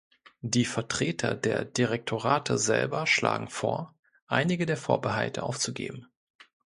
[0.41, 3.93] Die Vertreter der Direktorate selber schlagen vor,
[4.25, 6.07] einige der Vorbehalte aufzugeben.